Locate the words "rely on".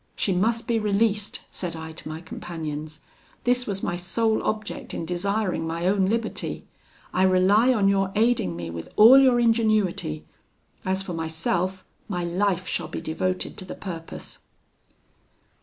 7.21-7.87